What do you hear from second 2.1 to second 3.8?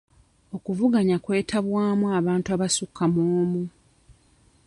abantu abasukka mu omu.